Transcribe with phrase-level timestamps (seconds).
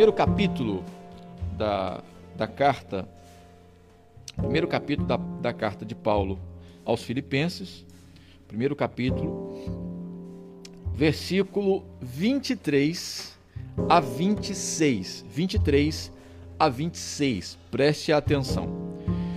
[0.00, 0.82] primeiro capítulo
[1.58, 2.02] da,
[2.34, 3.06] da carta,
[4.34, 6.40] primeiro capítulo da, da carta de Paulo
[6.86, 7.84] aos Filipenses,
[8.48, 9.62] primeiro capítulo,
[10.94, 13.38] versículo 23
[13.90, 15.26] a 26.
[15.28, 16.10] 23
[16.58, 17.58] a 26.
[17.70, 18.70] Preste atenção.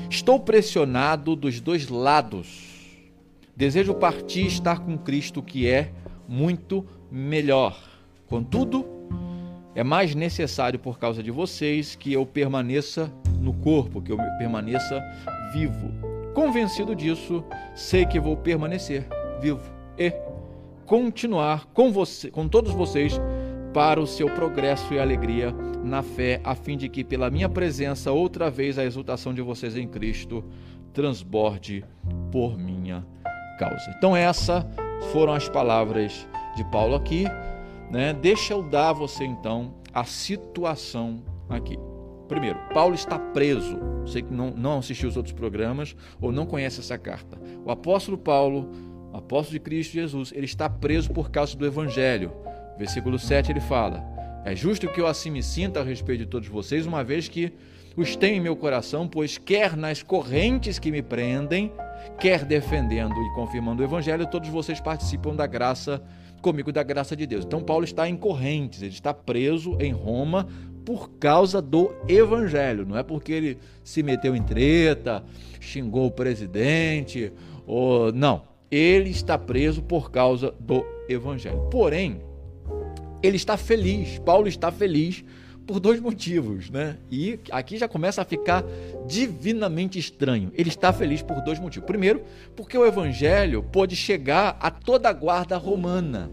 [0.10, 3.10] Estou pressionado dos dois lados.
[3.54, 5.92] Desejo partir e estar com Cristo, que é
[6.26, 7.78] muito melhor.
[8.28, 8.93] Contudo,
[9.76, 15.04] é mais necessário por causa de vocês que eu permaneça no corpo, que eu permaneça
[15.54, 15.92] vivo.
[16.34, 17.44] Convencido disso,
[17.76, 19.08] sei que vou permanecer
[19.42, 19.62] vivo
[19.98, 20.12] e
[20.86, 23.20] continuar com você, com todos vocês
[23.74, 25.52] para o seu progresso e alegria
[25.84, 29.76] na fé, a fim de que pela minha presença outra vez a exultação de vocês
[29.76, 30.44] em Cristo
[30.94, 31.84] transborde
[32.32, 33.06] por minha
[33.58, 33.94] causa.
[33.98, 34.64] Então essas
[35.12, 37.26] foram as palavras de Paulo aqui,
[37.94, 38.12] né?
[38.12, 41.78] Deixa eu dar a você então a situação aqui.
[42.28, 43.78] Primeiro, Paulo está preso.
[44.02, 47.38] Você que não, não assistiu os outros programas ou não conhece essa carta.
[47.64, 48.72] O apóstolo Paulo,
[49.14, 52.34] o apóstolo de Cristo Jesus, ele está preso por causa do evangelho.
[52.80, 54.04] Versículo 7 ele fala:
[54.44, 57.54] É justo que eu assim me sinta a respeito de todos vocês, uma vez que
[57.96, 61.72] os tenho em meu coração, pois quer nas correntes que me prendem,
[62.20, 66.02] quer defendendo e confirmando o evangelho, todos vocês participam da graça
[66.44, 67.46] comigo da graça de Deus.
[67.46, 70.48] Então Paulo está em correntes, ele está preso em Roma
[70.86, 75.24] por causa do evangelho, não é porque ele se meteu em treta,
[75.60, 77.32] xingou o presidente,
[77.66, 78.44] ou não.
[78.70, 81.70] Ele está preso por causa do evangelho.
[81.72, 82.20] Porém,
[83.22, 85.24] ele está feliz, Paulo está feliz
[85.66, 86.98] por dois motivos, né?
[87.10, 88.64] E aqui já começa a ficar
[89.08, 90.52] divinamente estranho.
[90.56, 91.86] Ele está feliz por dois motivos.
[91.86, 92.24] Primeiro,
[92.56, 96.30] porque o evangelho pôde chegar a toda a guarda romana,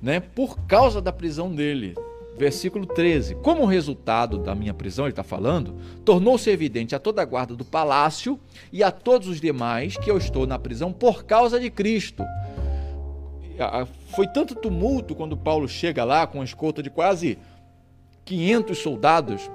[0.00, 0.20] né?
[0.20, 1.94] Por causa da prisão dele.
[2.38, 3.36] Versículo 13.
[3.36, 5.74] Como resultado da minha prisão, ele está falando,
[6.04, 8.38] tornou-se evidente a toda a guarda do palácio
[8.70, 12.22] e a todos os demais que eu estou na prisão por causa de Cristo
[14.08, 17.38] foi tanto tumulto quando Paulo chega lá com uma escolta de quase
[18.26, 19.50] 500 soldados,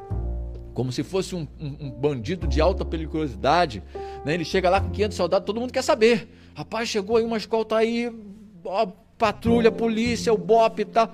[0.74, 3.84] como se fosse um, um, um bandido de alta periculosidade.
[4.26, 4.34] Né?
[4.34, 6.28] Ele chega lá com 500 soldados, todo mundo quer saber.
[6.56, 8.12] Rapaz, chegou aí uma escolta aí,
[8.66, 8.88] ó,
[9.18, 11.14] patrulha, polícia, o BOP e tal.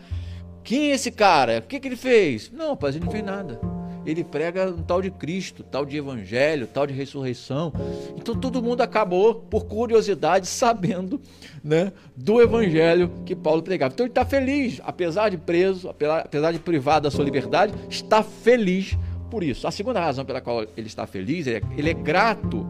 [0.64, 1.60] Quem é esse cara?
[1.60, 2.50] O que, que ele fez?
[2.52, 3.77] Não, rapaz, ele não fez nada
[4.08, 7.74] ele prega um tal de Cristo, tal de evangelho, tal de ressurreição.
[8.16, 11.20] Então todo mundo acabou, por curiosidade, sabendo
[11.62, 13.94] né, do evangelho que Paulo pregava.
[13.94, 18.98] Então ele está feliz, apesar de preso, apesar de privado da sua liberdade, está feliz
[19.30, 19.68] por isso.
[19.68, 22.66] A segunda razão pela qual ele está feliz, é, ele é grato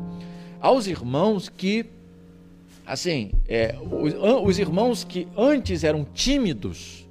[0.59, 1.85] aos irmãos que,
[2.83, 7.06] assim, é, os, os irmãos que antes eram tímidos,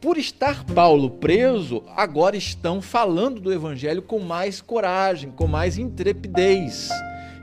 [0.00, 6.88] por estar Paulo preso, agora estão falando do evangelho com mais coragem, com mais intrepidez.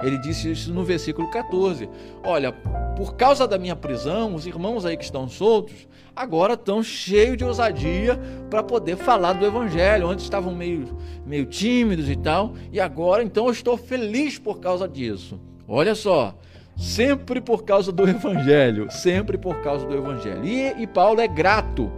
[0.02, 1.88] Ele disse isso no versículo 14.
[2.24, 7.38] Olha, por causa da minha prisão, os irmãos aí que estão soltos, agora estão cheios
[7.38, 8.20] de ousadia
[8.50, 10.08] para poder falar do evangelho.
[10.08, 14.88] Antes estavam meio, meio tímidos e tal, e agora então eu estou feliz por causa
[14.88, 15.40] disso.
[15.68, 16.36] Olha só,
[16.76, 20.44] sempre por causa do evangelho, sempre por causa do evangelho.
[20.44, 21.92] E, e Paulo é grato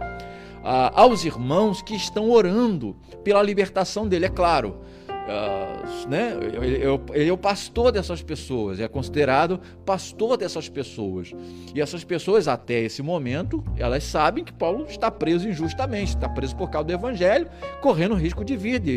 [0.62, 4.26] aos irmãos que estão orando pela libertação dele.
[4.26, 6.36] É claro, uh, né?
[7.12, 11.32] Ele, é o pastor dessas pessoas, é considerado pastor dessas pessoas.
[11.74, 16.56] E essas pessoas, até esse momento, elas sabem que Paulo está preso injustamente, está preso
[16.56, 17.48] por causa do evangelho,
[17.80, 18.90] correndo risco de vida.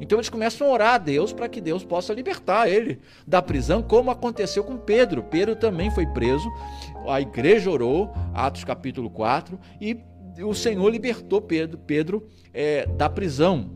[0.00, 3.82] Então eles começam a orar a Deus para que Deus possa libertar ele da prisão,
[3.82, 5.22] como aconteceu com Pedro.
[5.22, 6.48] Pedro também foi preso,
[7.08, 9.96] a igreja orou, Atos capítulo 4, e
[10.42, 13.70] o Senhor libertou Pedro, Pedro é, da prisão.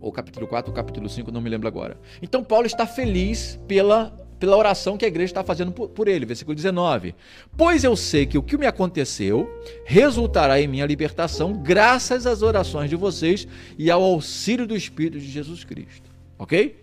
[0.00, 1.98] Ou capítulo 4 ou capítulo 5, não me lembro agora.
[2.22, 6.24] Então Paulo está feliz pela, pela oração que a igreja está fazendo por, por ele.
[6.24, 7.14] Versículo 19.
[7.56, 9.50] Pois eu sei que o que me aconteceu
[9.84, 15.28] resultará em minha libertação, graças às orações de vocês e ao auxílio do Espírito de
[15.28, 16.08] Jesus Cristo.
[16.38, 16.80] Ok?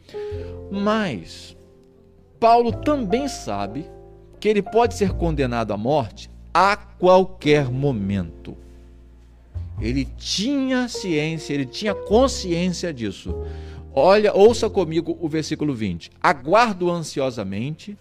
[0.69, 1.55] Mas
[2.39, 3.89] Paulo também sabe
[4.39, 8.57] que ele pode ser condenado à morte a qualquer momento.
[9.79, 13.35] Ele tinha ciência, ele tinha consciência disso.
[13.93, 16.11] Olha, ouça comigo o versículo 20.
[16.21, 17.97] Aguardo ansiosamente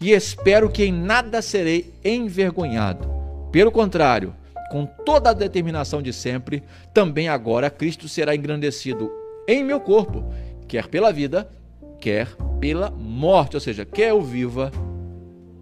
[0.00, 3.08] e espero que em nada serei envergonhado.
[3.52, 4.34] Pelo contrário,
[4.70, 6.62] com toda a determinação de sempre,
[6.94, 9.10] também agora Cristo será engrandecido
[9.46, 10.24] em meu corpo,
[10.68, 11.50] quer pela vida,
[12.00, 12.28] quer
[12.60, 13.56] pela morte.
[13.56, 14.70] Ou seja, quer eu viva,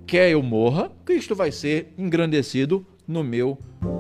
[0.06, 3.97] quer eu morra, Cristo vai ser engrandecido no meu corpo.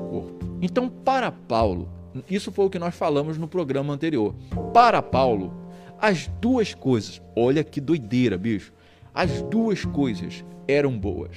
[0.60, 1.88] Então, para Paulo,
[2.28, 4.34] Isso foi o que nós falamos no programa anterior.
[4.72, 5.52] Para Paulo,
[6.00, 8.72] as duas coisas, olha que doideira, bicho.
[9.14, 11.36] As duas coisas eram boas.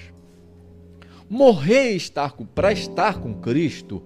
[1.29, 1.97] Morrer
[2.53, 4.03] para estar com Cristo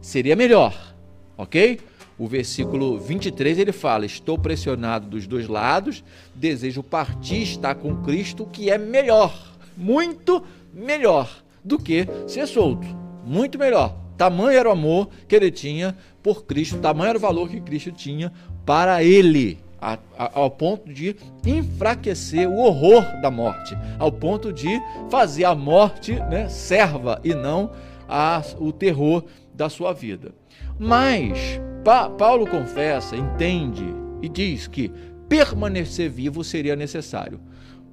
[0.00, 0.94] seria melhor,
[1.36, 1.80] ok?
[2.18, 6.02] O versículo 23 ele fala: Estou pressionado dos dois lados,
[6.34, 10.42] desejo partir, estar com Cristo, que é melhor, muito
[10.72, 12.86] melhor do que ser solto.
[13.24, 14.03] Muito melhor.
[14.16, 17.92] Tamanho era o amor que ele tinha por Cristo, tamanho era o valor que Cristo
[17.92, 18.32] tinha
[18.64, 24.80] para ele, a, a, ao ponto de enfraquecer o horror da morte, ao ponto de
[25.10, 27.70] fazer a morte né, serva e não
[28.08, 30.32] a, o terror da sua vida.
[30.78, 33.84] Mas pa, Paulo confessa, entende
[34.22, 34.90] e diz que
[35.28, 37.40] permanecer vivo seria necessário.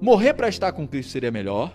[0.00, 1.72] Morrer para estar com Cristo seria melhor,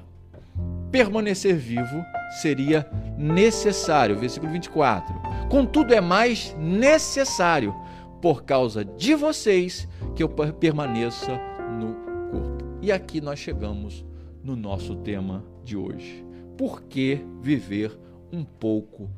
[0.92, 2.04] permanecer vivo
[2.42, 4.18] seria necessário.
[4.18, 5.14] Versículo 24.
[5.50, 7.74] Contudo, é mais necessário,
[8.22, 11.40] por causa de vocês, que eu permaneça
[11.80, 11.94] no
[12.32, 12.66] corpo.
[12.82, 14.06] E aqui nós chegamos
[14.44, 16.26] no nosso tema de hoje.
[16.58, 17.98] Por que viver
[18.32, 19.10] um pouco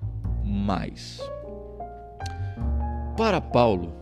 [0.44, 1.20] mais?
[3.16, 3.94] Para Paulo,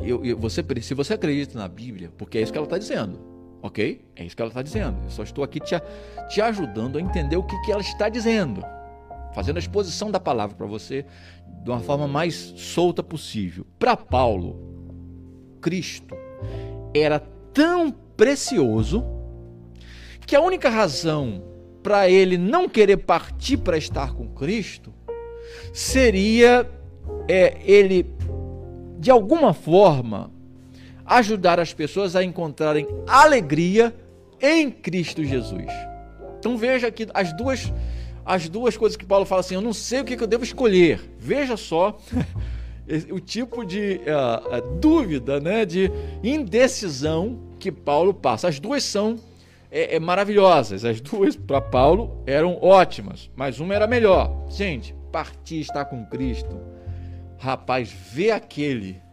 [0.00, 3.18] eu, eu, você, se você acredita na Bíblia, porque é isso que ela está dizendo,
[3.64, 4.04] Ok?
[4.14, 4.98] É isso que ela está dizendo.
[5.04, 5.74] Eu só estou aqui te,
[6.28, 8.62] te ajudando a entender o que, que ela está dizendo.
[9.34, 11.06] Fazendo a exposição da palavra para você
[11.62, 13.66] de uma forma mais solta possível.
[13.78, 14.60] Para Paulo,
[15.62, 16.14] Cristo
[16.94, 17.18] era
[17.54, 19.02] tão precioso
[20.26, 21.42] que a única razão
[21.82, 24.92] para ele não querer partir para estar com Cristo
[25.72, 26.68] seria
[27.26, 28.14] é, ele,
[28.98, 30.33] de alguma forma,
[31.04, 33.94] ajudar as pessoas a encontrarem alegria
[34.40, 35.70] em Cristo Jesus.
[36.38, 37.72] Então veja aqui as duas
[38.24, 40.98] as duas coisas que Paulo fala assim, eu não sei o que eu devo escolher.
[41.18, 41.98] Veja só
[43.12, 45.90] o tipo de uh, dúvida, né, de
[46.22, 48.48] indecisão que Paulo passa.
[48.48, 49.18] As duas são
[49.70, 50.84] é, é, maravilhosas.
[50.84, 54.46] As duas para Paulo eram ótimas, mas uma era melhor.
[54.48, 56.60] Gente, partir estar com Cristo.
[57.38, 59.03] Rapaz, vê aquele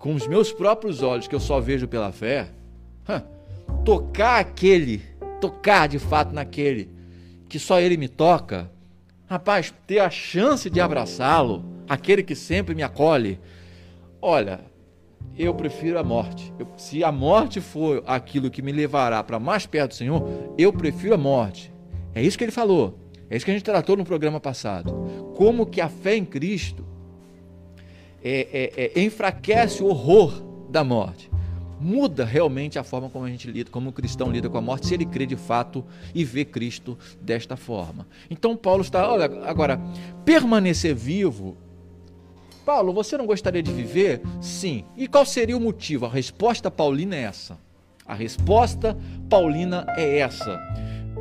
[0.00, 2.48] com os meus próprios olhos, que eu só vejo pela fé,
[3.84, 5.02] tocar aquele,
[5.40, 6.88] tocar de fato naquele
[7.50, 8.70] que só ele me toca,
[9.26, 13.38] rapaz, ter a chance de abraçá-lo, aquele que sempre me acolhe,
[14.22, 14.60] olha,
[15.36, 16.50] eu prefiro a morte.
[16.58, 20.72] Eu, se a morte for aquilo que me levará para mais perto do Senhor, eu
[20.72, 21.70] prefiro a morte.
[22.14, 22.98] É isso que ele falou.
[23.28, 24.92] É isso que a gente tratou no programa passado.
[25.36, 26.86] Como que a fé em Cristo
[28.22, 31.30] é, é, é, enfraquece o horror da morte.
[31.80, 34.86] Muda realmente a forma como a gente lida, como o cristão lida com a morte,
[34.86, 35.84] se ele crê de fato
[36.14, 38.06] e vê Cristo desta forma.
[38.28, 39.80] Então Paulo está, olha, agora,
[40.24, 41.56] permanecer vivo.
[42.66, 44.20] Paulo, você não gostaria de viver?
[44.42, 44.84] Sim.
[44.94, 46.04] E qual seria o motivo?
[46.04, 47.58] A resposta paulina é essa.
[48.06, 48.96] A resposta
[49.30, 50.60] paulina é essa.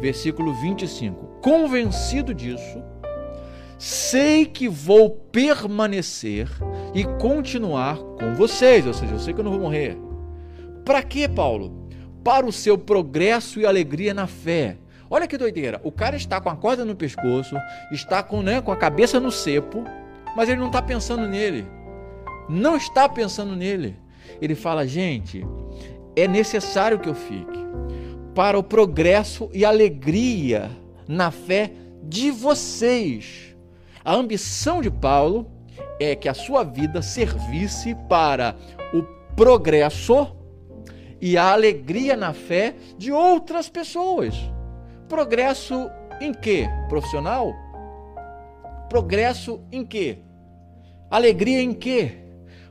[0.01, 1.39] Versículo 25.
[1.41, 2.83] Convencido disso,
[3.77, 6.49] sei que vou permanecer
[6.93, 9.97] e continuar com vocês, ou seja, eu sei que eu não vou morrer.
[10.83, 11.87] Para quê, Paulo?
[12.23, 14.77] Para o seu progresso e alegria na fé.
[15.09, 17.55] Olha que doideira, o cara está com a corda no pescoço,
[17.91, 19.83] está com, né, com a cabeça no cepo,
[20.35, 21.65] mas ele não está pensando nele.
[22.47, 23.95] Não está pensando nele.
[24.41, 25.45] Ele fala, gente,
[26.15, 27.59] é necessário que eu fique
[28.35, 30.69] para o progresso e alegria
[31.07, 31.71] na fé
[32.03, 33.55] de vocês.
[34.03, 35.49] A ambição de Paulo
[35.99, 38.55] é que a sua vida servisse para
[38.93, 39.03] o
[39.35, 40.35] progresso
[41.21, 44.33] e a alegria na fé de outras pessoas.
[45.07, 45.89] Progresso
[46.21, 46.67] em quê?
[46.87, 47.53] Profissional?
[48.87, 50.19] Progresso em quê?
[51.09, 52.17] Alegria em quê?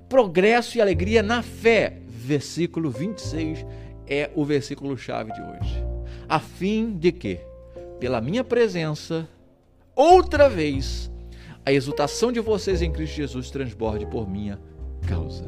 [0.09, 1.99] Progresso e alegria na fé.
[2.07, 3.65] Versículo 26
[4.07, 5.85] é o versículo chave de hoje.
[6.29, 7.41] A fim de que,
[7.99, 9.29] pela minha presença,
[9.95, 11.11] outra vez
[11.69, 14.59] a exultação de vocês em Cristo Jesus transborde por minha
[15.07, 15.45] causa.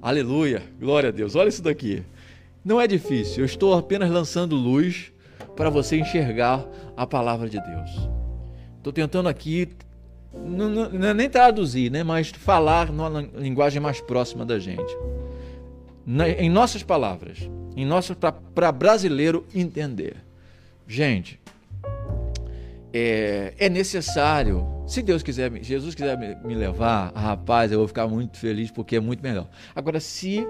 [0.00, 1.34] Aleluia, glória a Deus.
[1.34, 2.04] Olha isso daqui.
[2.64, 5.12] Não é difícil, eu estou apenas lançando luz
[5.56, 6.64] para você enxergar
[6.96, 8.08] a palavra de Deus.
[8.76, 9.68] Estou tentando aqui,
[10.32, 14.96] não, não, nem traduzir, né, mas falar numa linguagem mais próxima da gente.
[16.06, 17.88] Na, em nossas palavras, em
[18.54, 20.16] para brasileiro entender.
[20.86, 21.40] Gente,
[22.92, 24.66] é, é necessário.
[24.86, 29.00] Se Deus quiser, Jesus quiser me levar, rapaz, eu vou ficar muito feliz porque é
[29.00, 29.48] muito melhor.
[29.74, 30.46] Agora, se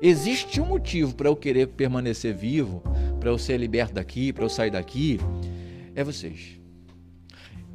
[0.00, 2.82] existe um motivo para eu querer permanecer vivo,
[3.18, 5.18] para eu ser liberto daqui, para eu sair daqui,
[5.94, 6.58] é vocês.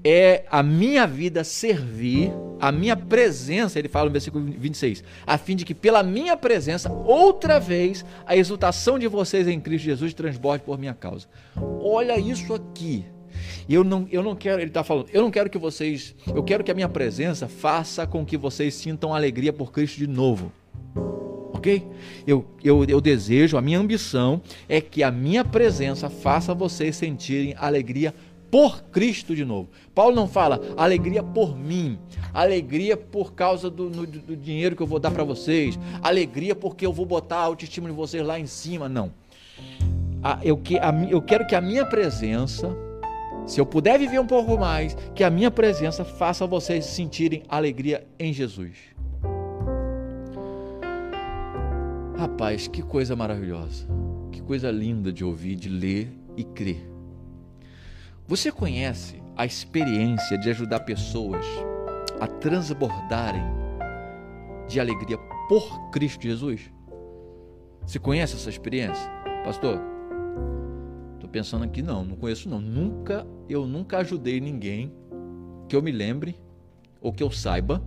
[0.04, 5.56] é a minha vida servir, a minha presença, ele fala no versículo 26, a fim
[5.56, 10.64] de que pela minha presença, outra vez, a exultação de vocês em Cristo Jesus transborde
[10.64, 11.28] por minha causa.
[11.82, 13.06] Olha isso aqui.
[13.68, 16.64] Eu não, eu não quero, ele está falando, eu não quero que vocês, eu quero
[16.64, 20.52] que a minha presença faça com que vocês sintam alegria por Cristo de novo.
[21.54, 21.88] Ok?
[22.28, 27.56] Eu, eu, eu desejo, a minha ambição é que a minha presença faça vocês sentirem
[27.58, 28.14] alegria
[28.52, 29.70] por Cristo de novo.
[29.96, 31.98] Paulo não fala alegria por mim,
[32.32, 36.86] alegria por causa do, do, do dinheiro que eu vou dar para vocês, alegria porque
[36.86, 38.88] eu vou botar a autoestima de vocês lá em cima.
[38.88, 39.12] Não.
[40.44, 40.62] Eu,
[41.10, 42.78] eu quero que a minha presença,
[43.46, 48.08] se eu puder viver um pouco mais, que a minha presença faça vocês sentirem alegria
[48.18, 48.78] em Jesus.
[52.18, 53.86] Rapaz, que coisa maravilhosa,
[54.32, 56.90] que coisa linda de ouvir, de ler e crer.
[58.28, 61.46] Você conhece a experiência de ajudar pessoas
[62.20, 63.44] a transbordarem
[64.68, 65.18] de alegria
[65.50, 66.72] por Cristo Jesus?
[67.86, 69.12] Você conhece essa experiência?
[69.44, 69.82] Pastor,
[71.34, 72.62] pensando aqui não, não conheço não.
[72.62, 74.94] Nunca, eu nunca ajudei ninguém
[75.68, 76.40] que eu me lembre
[77.02, 77.84] ou que eu saiba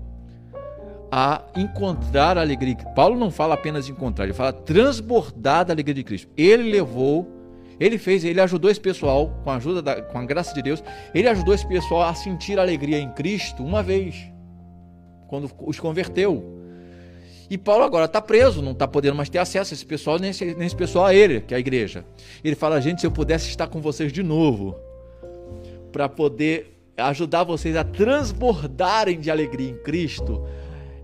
[1.10, 2.76] a encontrar a alegria.
[2.94, 6.28] Paulo não fala apenas encontrar, ele fala transbordar da alegria de Cristo.
[6.36, 7.34] Ele levou
[7.78, 10.82] ele fez, ele ajudou esse pessoal, com a ajuda da, com a graça de Deus,
[11.14, 14.16] ele ajudou esse pessoal a sentir alegria em Cristo uma vez,
[15.28, 16.56] quando os converteu.
[17.48, 20.30] E Paulo agora está preso, não está podendo mais ter acesso a esse pessoal, nem
[20.30, 22.04] esse, nem esse pessoal a ele, que é a igreja.
[22.42, 24.76] Ele fala, gente, se eu pudesse estar com vocês de novo,
[25.92, 30.44] para poder ajudar vocês a transbordarem de alegria em Cristo,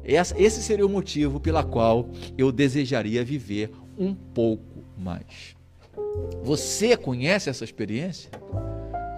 [0.04, 5.54] esse seria o motivo pela qual eu desejaria viver um pouco mais.
[6.42, 8.30] Você conhece essa experiência?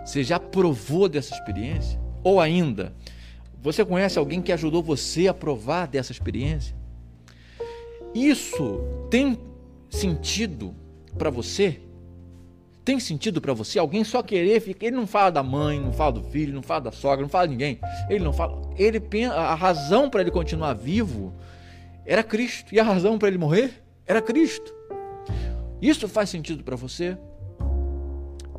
[0.04, 1.98] Você já provou dessa experiência?
[2.22, 2.94] Ou ainda,
[3.62, 6.76] você conhece alguém que ajudou você a provar dessa experiência?
[8.14, 8.80] Isso
[9.10, 9.38] tem
[9.90, 10.74] sentido
[11.18, 11.80] para você?
[12.84, 13.78] Tem sentido para você?
[13.78, 14.86] Alguém só querer ficar.
[14.86, 17.48] Ele não fala da mãe, não fala do filho, não fala da sogra, não fala
[17.48, 17.80] de ninguém.
[18.10, 18.60] Ele não fala.
[18.76, 21.32] Ele a razão para ele continuar vivo
[22.04, 22.74] era Cristo.
[22.74, 24.72] E a razão para ele morrer era Cristo.
[25.80, 27.16] Isso faz sentido para você?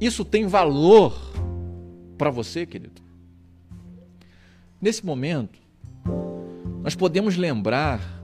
[0.01, 1.15] Isso tem valor
[2.17, 3.01] para você, querido?
[4.81, 5.59] Nesse momento,
[6.81, 8.14] nós podemos lembrar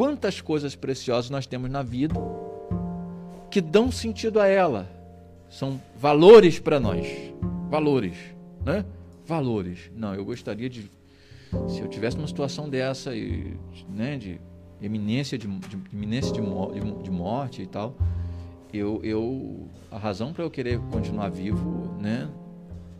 [0.00, 2.14] quantas coisas preciosas nós temos na vida
[3.50, 4.90] que dão sentido a ela.
[5.50, 7.06] São valores para nós.
[7.68, 8.16] Valores,
[8.64, 8.82] né?
[9.26, 9.90] Valores.
[9.94, 10.90] Não, eu gostaria de
[11.68, 13.58] se eu tivesse uma situação dessa e,
[13.90, 14.40] né, de
[14.80, 17.94] eminência de, de iminência de, de, de morte e tal,
[18.72, 22.26] eu, eu a razão para eu querer continuar vivo, né,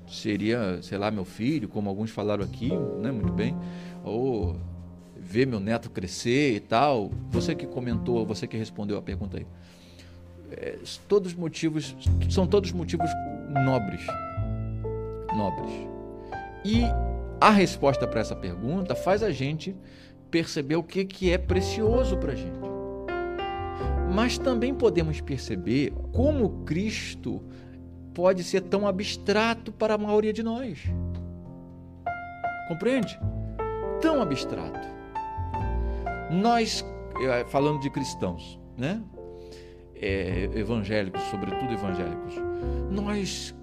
[0.06, 2.68] seria, sei lá, meu filho, como alguns falaram aqui,
[3.00, 3.56] né, muito bem,
[4.04, 4.54] ou
[5.30, 7.10] ver meu neto crescer e tal.
[7.30, 9.46] Você que comentou, você que respondeu a pergunta aí.
[10.50, 11.96] É, todos motivos,
[12.28, 13.10] são todos motivos
[13.64, 14.04] nobres.
[15.34, 15.72] Nobres.
[16.64, 16.82] E
[17.40, 19.74] a resposta para essa pergunta faz a gente
[20.30, 22.70] perceber o que, que é precioso para a gente
[24.10, 27.40] mas também podemos perceber como Cristo
[28.12, 30.80] pode ser tão abstrato para a maioria de nós.
[32.68, 33.18] Compreende?
[34.00, 34.99] Tão abstrato.
[36.30, 36.84] Nós,
[37.20, 39.02] eh, falando de cristãos, né?
[40.02, 42.34] É, evangélicos, sobretudo evangélicos,
[42.90, 43.54] nós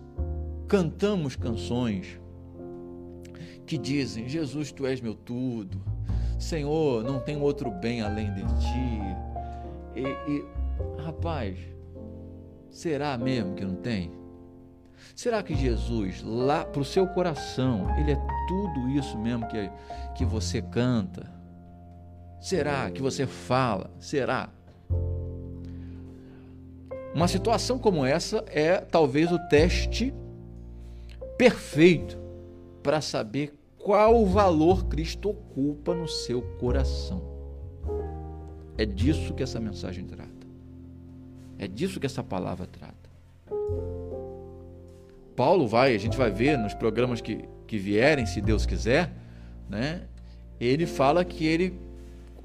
[0.68, 2.20] cantamos canções
[3.66, 5.82] que dizem: Jesus, tu és meu tudo,
[6.38, 9.02] Senhor, não tem outro bem além de ti.
[9.96, 10.46] E, e
[11.02, 11.58] rapaz,
[12.70, 14.12] será mesmo que não tem?
[15.16, 19.70] Será que Jesus, lá para o seu coração, ele é tudo isso mesmo que,
[20.16, 21.37] que você canta?
[22.40, 23.90] Será que você fala?
[24.00, 24.50] Será?
[27.14, 30.14] Uma situação como essa é talvez o teste
[31.38, 32.18] perfeito
[32.84, 37.22] para saber qual valor Cristo ocupa no seu coração.
[38.78, 40.28] É disso que essa mensagem trata.
[41.58, 42.96] É disso que essa palavra trata.
[45.36, 49.12] Paulo vai, a gente vai ver nos programas que, que vierem, se Deus quiser,
[49.70, 50.04] né?
[50.60, 51.80] Ele fala que ele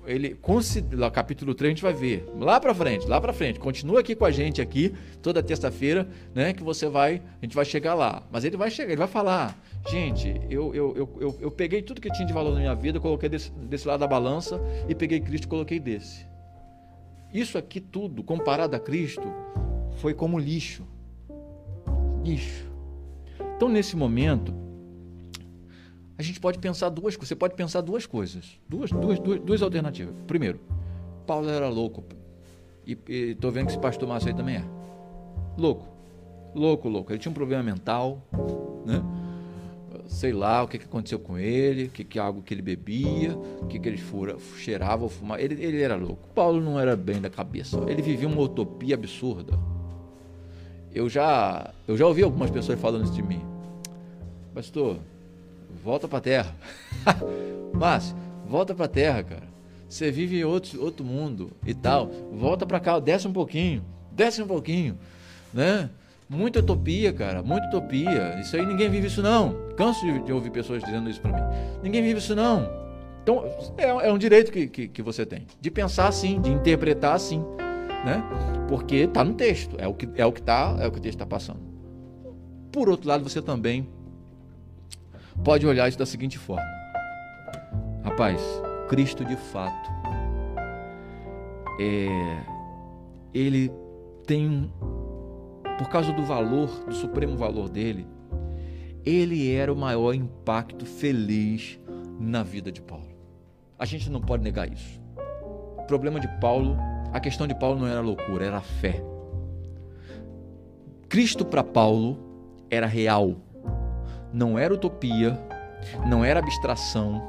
[0.06, 2.26] ele considera, capítulo 3 a gente vai ver.
[2.38, 3.58] Lá para frente, lá para frente.
[3.58, 7.64] Continua aqui com a gente aqui toda terça-feira, né, que você vai, a gente vai
[7.64, 8.22] chegar lá.
[8.30, 9.56] Mas ele vai chegar, ele vai falar:
[9.88, 12.98] "Gente, eu eu, eu, eu, eu peguei tudo que tinha de valor na minha vida,
[13.00, 16.26] coloquei desse, desse lado da balança e peguei Cristo e coloquei desse.
[17.32, 19.26] Isso aqui tudo, comparado a Cristo,
[19.96, 20.86] foi como lixo.
[22.22, 22.70] Lixo.
[23.56, 24.52] Então, nesse momento,
[26.22, 28.58] a gente pode pensar duas Você pode pensar duas coisas.
[28.68, 30.14] Duas, duas, duas, duas alternativas.
[30.26, 30.60] Primeiro,
[31.26, 32.04] Paulo era louco.
[32.86, 32.96] E,
[33.30, 34.64] estou vendo que esse pastor Márcio aí também é.
[35.58, 35.86] Louco.
[36.54, 37.12] Louco, louco.
[37.12, 38.22] Ele tinha um problema mental,
[38.86, 39.02] né?
[40.06, 43.36] Sei lá o que, que aconteceu com ele, o que, que algo que ele bebia,
[43.60, 45.40] o que, que ele fura, cheirava ou fumava.
[45.40, 46.28] Ele, ele era louco.
[46.34, 47.78] Paulo não era bem da cabeça.
[47.88, 49.58] Ele vivia uma utopia absurda.
[50.94, 53.40] Eu já, eu já ouvi algumas pessoas falando isso de mim.
[54.54, 54.98] Pastor,
[55.82, 56.54] volta para a terra.
[57.74, 59.52] Márcio, volta para a terra, cara.
[59.88, 62.06] Você vive em outro, outro mundo e tal.
[62.32, 64.98] Volta para cá, desce um pouquinho, desce um pouquinho,
[65.52, 65.90] né?
[66.28, 68.40] Muita utopia, cara, muita utopia.
[68.40, 69.54] Isso aí ninguém vive isso não.
[69.76, 71.42] Canso de, de ouvir pessoas dizendo isso para mim.
[71.82, 72.66] Ninguém vive isso não.
[73.22, 73.44] Então,
[73.76, 77.44] é, é um direito que, que, que, você tem de pensar assim, de interpretar assim,
[78.04, 78.24] né?
[78.68, 81.02] Porque está no texto, é o que é o que tá, é o que o
[81.02, 81.60] texto está passando.
[82.72, 83.86] Por outro lado, você também
[85.44, 86.66] pode olhar isso da seguinte forma:
[88.04, 88.40] rapaz,
[88.88, 89.90] Cristo de fato,
[91.80, 92.44] é,
[93.32, 93.72] ele
[94.26, 94.72] tem,
[95.78, 98.06] por causa do valor, do supremo valor dele,
[99.04, 101.80] ele era o maior impacto feliz
[102.20, 103.12] na vida de Paulo.
[103.78, 105.00] A gente não pode negar isso.
[105.76, 106.76] O problema de Paulo,
[107.12, 109.02] a questão de Paulo não era loucura, era fé.
[111.08, 112.18] Cristo para Paulo
[112.70, 113.36] era real,
[114.32, 115.38] não era utopia,
[116.06, 117.22] não era abstração,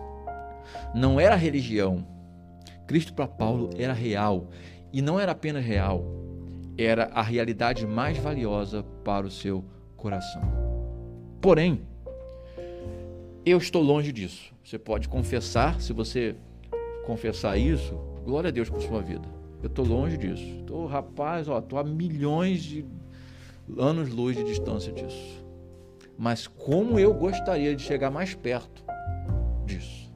[0.93, 2.05] não era religião.
[2.87, 4.49] Cristo para Paulo era real.
[4.91, 6.05] E não era apenas real,
[6.77, 9.65] era a realidade mais valiosa para o seu
[9.97, 10.43] coração.
[11.41, 11.81] Porém,
[13.43, 14.53] eu estou longe disso.
[14.63, 16.35] Você pode confessar, se você
[17.05, 19.27] confessar isso, glória a Deus por sua vida.
[19.63, 20.43] Eu estou longe disso.
[20.59, 22.85] Estou, rapaz, estou a milhões de
[23.75, 25.42] anos-luz de distância disso
[26.17, 28.83] mas como eu gostaria de chegar mais perto
[29.65, 30.11] disso,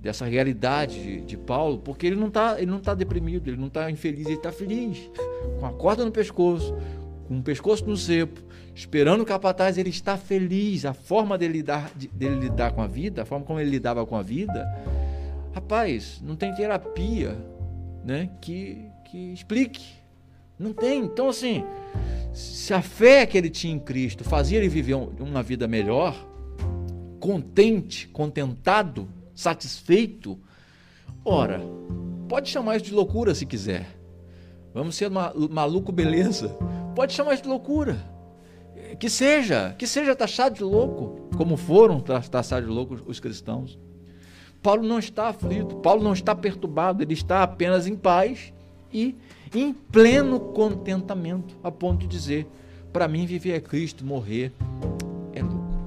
[0.00, 3.68] dessa realidade de, de Paulo, porque ele não está ele não tá deprimido, ele não
[3.68, 5.10] está infeliz, ele está feliz,
[5.60, 6.74] com a corda no pescoço,
[7.28, 8.42] com o pescoço no cepo,
[8.74, 10.84] esperando o capataz, ele está feliz.
[10.84, 14.16] A forma dele lidar, dele lidar com a vida, a forma como ele lidava com
[14.16, 14.66] a vida,
[15.54, 17.36] rapaz, não tem terapia,
[18.04, 19.84] né, que que explique.
[20.58, 21.04] Não tem.
[21.04, 21.64] Então assim,
[22.32, 26.14] se a fé que ele tinha em Cristo fazia ele viver uma vida melhor,
[27.20, 30.38] contente, contentado, satisfeito,
[31.24, 31.60] ora,
[32.28, 33.86] pode chamar isso de loucura se quiser.
[34.74, 36.48] Vamos ser maluco, beleza?
[36.94, 38.10] Pode chamar isso de loucura.
[38.98, 43.78] Que seja, que seja taxado de louco, como foram taxados de louco os cristãos.
[44.62, 48.52] Paulo não está aflito, Paulo não está perturbado, ele está apenas em paz
[48.92, 49.16] e
[49.54, 52.46] em pleno contentamento, a ponto de dizer:
[52.92, 54.52] para mim, viver é Cristo, morrer
[55.32, 55.80] é lucro.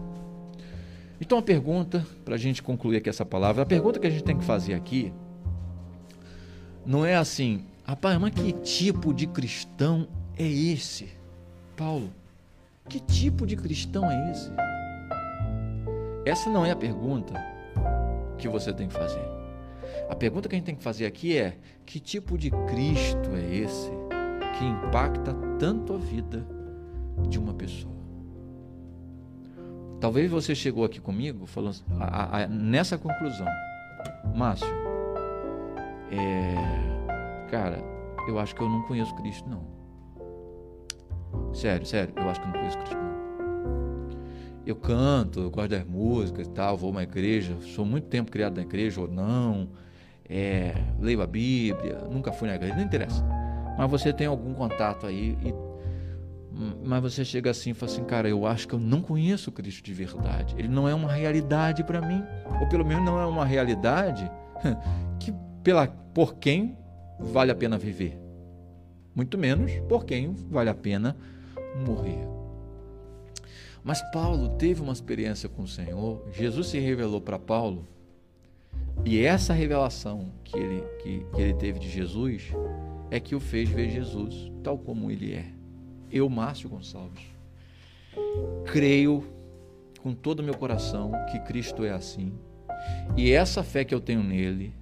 [1.19, 4.23] Então, a pergunta, para a gente concluir aqui essa palavra, a pergunta que a gente
[4.23, 5.13] tem que fazer aqui
[6.85, 11.09] não é assim, rapaz, mas que tipo de cristão é esse?
[11.75, 12.11] Paulo,
[12.87, 14.51] que tipo de cristão é esse?
[16.25, 17.33] Essa não é a pergunta
[18.37, 19.34] que você tem que fazer.
[20.07, 23.55] A pergunta que a gente tem que fazer aqui é: que tipo de Cristo é
[23.55, 23.89] esse
[24.57, 26.45] que impacta tanto a vida
[27.27, 27.95] de uma pessoa?
[29.99, 33.47] Talvez você chegou aqui comigo falando a, a, nessa conclusão,
[34.35, 34.67] Márcio.
[36.11, 37.83] É, cara,
[38.27, 39.65] eu acho que eu não conheço Cristo não.
[41.53, 43.15] Sério, sério, eu acho que eu não conheço Cristo não.
[44.65, 48.57] Eu canto, eu gosto das músicas e tal, vou uma igreja, sou muito tempo criado
[48.57, 49.69] na igreja ou não
[50.29, 53.23] é, leio a Bíblia, nunca fui na igreja, não interessa.
[53.77, 55.53] Mas você tem algum contato aí, e,
[56.83, 59.83] mas você chega assim e fala assim, cara, eu acho que eu não conheço Cristo
[59.83, 60.55] de verdade.
[60.57, 62.23] Ele não é uma realidade para mim,
[62.61, 64.29] ou pelo menos não é uma realidade
[65.19, 65.33] que
[65.63, 66.77] pela por quem
[67.19, 68.17] vale a pena viver.
[69.13, 71.15] Muito menos por quem vale a pena
[71.85, 72.27] morrer.
[73.83, 76.25] Mas Paulo teve uma experiência com o Senhor.
[76.31, 77.87] Jesus se revelou para Paulo
[79.03, 82.51] e essa revelação que ele, que, que ele teve de Jesus
[83.11, 85.45] é que o fez ver Jesus tal como ele é.
[86.11, 87.25] Eu, Márcio Gonçalves,
[88.65, 89.23] creio
[90.01, 92.33] com todo o meu coração que Cristo é assim.
[93.17, 94.73] E essa fé que eu tenho nele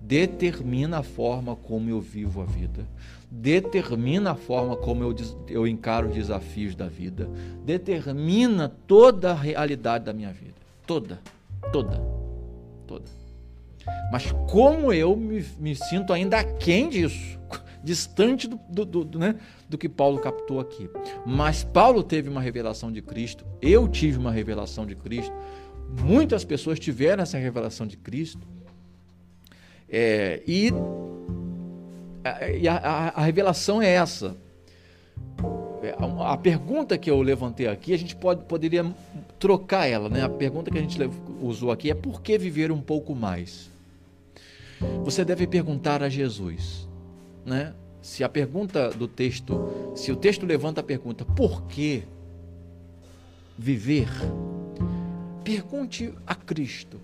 [0.00, 2.86] determina a forma como eu vivo a vida,
[3.30, 5.14] determina a forma como eu,
[5.48, 7.28] eu encaro os desafios da vida,
[7.64, 10.60] determina toda a realidade da minha vida.
[10.86, 11.20] Toda,
[11.72, 12.02] toda,
[12.86, 13.21] toda.
[14.10, 17.38] Mas como eu me, me sinto ainda aquém disso,
[17.82, 19.36] distante do, do, do, né,
[19.68, 20.88] do que Paulo captou aqui.
[21.26, 25.32] Mas Paulo teve uma revelação de Cristo, eu tive uma revelação de Cristo,
[26.00, 28.40] Muitas pessoas tiveram essa revelação de Cristo.
[29.88, 30.72] É, e
[32.66, 34.36] a, a, a, revelação é essa.
[35.82, 38.86] É, a, a pergunta que eu levantei aqui, a gente pode, poderia
[39.38, 40.08] trocar ela.
[40.08, 40.22] Né?
[40.22, 40.98] A pergunta que a gente
[41.40, 43.70] usou aqui é por que viver um pouco mais?
[45.04, 46.88] Você deve perguntar a Jesus.
[47.44, 47.74] Né?
[48.00, 52.04] Se a pergunta do texto, se o texto levanta a pergunta, por que
[53.56, 54.08] viver?
[55.44, 57.00] Pergunte a Cristo: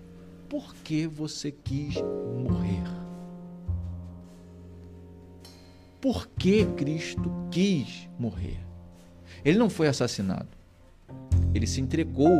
[0.49, 1.95] por que você quis
[2.43, 2.83] morrer?
[6.01, 8.59] Por que Cristo quis morrer?
[9.43, 10.47] Ele não foi assassinado.
[11.53, 12.39] Ele se entregou.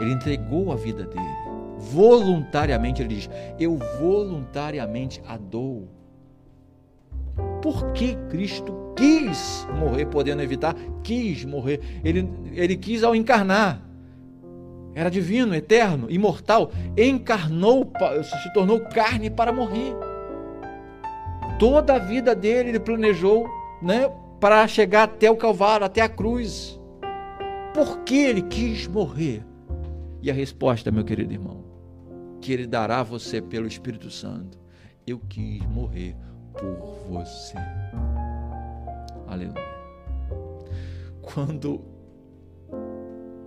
[0.00, 1.41] Ele entregou a vida dele.
[1.90, 5.88] Voluntariamente, ele diz: Eu voluntariamente a dou.
[7.60, 10.74] Por que Cristo quis morrer, podendo evitar?
[11.02, 11.80] Quis morrer.
[12.04, 13.92] Ele, ele quis ao encarnar
[14.94, 17.90] era divino, eterno, imortal, encarnou,
[18.22, 19.94] se tornou carne para morrer.
[21.58, 23.48] Toda a vida dele ele planejou,
[23.80, 26.78] né, para chegar até o Calvário, até a cruz.
[27.72, 29.42] Por que ele quis morrer?
[30.20, 31.64] E a resposta, meu querido irmão,
[32.42, 34.58] que ele dará a você pelo Espírito Santo.
[35.06, 36.16] Eu quis morrer
[36.58, 37.56] por você.
[39.28, 39.72] Aleluia.
[41.22, 41.80] Quando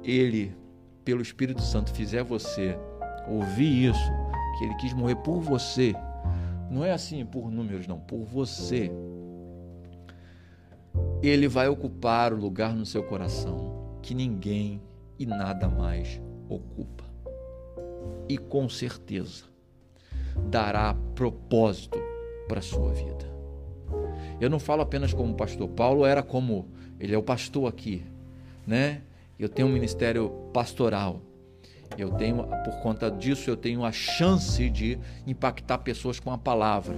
[0.01, 0.55] ele
[1.03, 2.77] pelo Espírito Santo fizer você
[3.27, 4.11] ouvir isso,
[4.57, 5.93] que ele quis morrer por você,
[6.71, 8.89] não é assim por números, não, por você,
[11.21, 14.81] ele vai ocupar o lugar no seu coração que ninguém
[15.19, 17.04] e nada mais ocupa.
[18.27, 19.45] E com certeza
[20.49, 21.99] dará propósito
[22.47, 23.25] para a sua vida.
[24.39, 25.67] Eu não falo apenas como pastor.
[25.69, 26.67] Paulo era como,
[26.99, 28.03] ele é o pastor aqui,
[28.65, 29.01] né?
[29.39, 31.21] Eu tenho um ministério pastoral.
[31.97, 36.95] Eu tenho, por conta disso, eu tenho a chance de impactar pessoas com a palavra.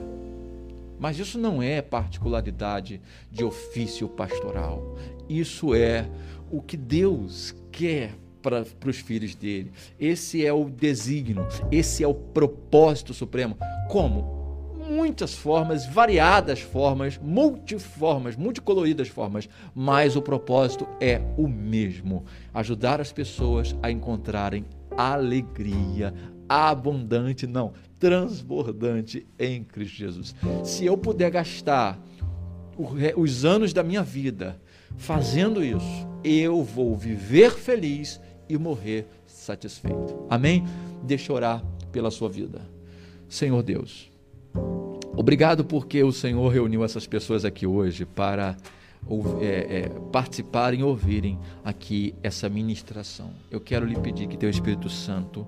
[0.99, 2.99] Mas isso não é particularidade
[3.31, 4.97] de ofício pastoral.
[5.29, 6.09] Isso é
[6.49, 9.71] o que Deus quer para, os filhos dele.
[9.99, 13.57] Esse é o desígnio, esse é o propósito supremo.
[13.89, 14.37] Como?
[14.89, 22.23] muitas formas, variadas formas, multiformas, multicoloridas formas, mas o propósito é o mesmo:
[22.53, 26.13] ajudar as pessoas a encontrarem alegria
[26.49, 30.35] abundante, não, transbordante em Cristo Jesus.
[30.63, 31.99] Se eu puder gastar
[33.15, 34.61] os anos da minha vida
[34.95, 38.19] fazendo isso, eu vou viver feliz
[38.49, 40.25] e morrer satisfeito.
[40.29, 40.63] Amém?
[41.03, 42.61] Deixa eu orar pela sua vida.
[43.29, 44.09] Senhor Deus,
[45.17, 48.55] Obrigado porque o Senhor reuniu essas pessoas aqui hoje para
[49.41, 53.31] é, é, participarem ouvirem aqui essa ministração.
[53.49, 55.47] Eu quero lhe pedir que Teu Espírito Santo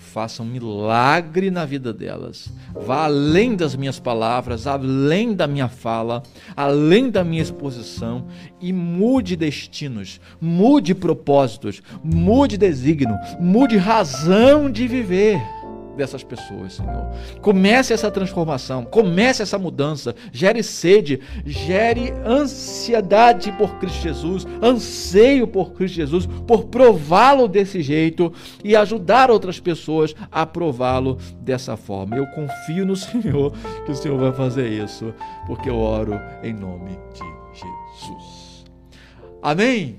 [0.00, 2.52] faça um milagre na vida delas.
[2.74, 6.22] Vá além das minhas palavras, além da minha fala,
[6.56, 8.26] além da minha exposição
[8.60, 15.40] e mude destinos, mude propósitos, mude desígnio, mude razão de viver
[16.00, 17.10] dessas pessoas, Senhor.
[17.42, 25.72] Comece essa transformação, comece essa mudança, gere sede, gere ansiedade por Cristo Jesus, anseio por
[25.72, 28.32] Cristo Jesus, por prová-lo desse jeito
[28.64, 32.16] e ajudar outras pessoas a prová-lo dessa forma.
[32.16, 33.52] Eu confio no Senhor
[33.84, 35.12] que o Senhor vai fazer isso,
[35.46, 38.64] porque eu oro em nome de Jesus.
[39.42, 39.98] Amém.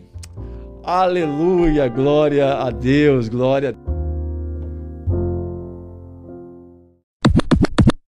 [0.84, 4.01] Aleluia, glória a Deus, glória a Deus.